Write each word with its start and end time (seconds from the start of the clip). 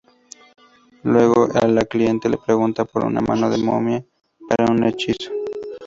Luego, 1.03 1.47
la 1.47 1.83
cliente 1.85 2.27
le 2.27 2.39
pregunta 2.39 2.85
por 2.85 3.05
una 3.05 3.21
mano 3.21 3.51
de 3.51 3.59
momia 3.59 4.03
para 4.49 4.65
un 4.65 4.83
hechizo. 4.83 5.29